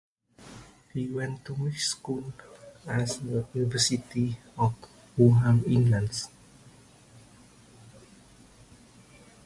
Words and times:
He 0.95 1.07
went 1.09 1.45
to 1.45 1.53
Achimota 1.53 1.79
School 1.79 2.33
and 2.87 3.05
the 3.07 3.45
University 3.53 4.35
of 4.57 4.73
Durham 5.15 5.63
in 5.65 5.71
England. 5.73 6.27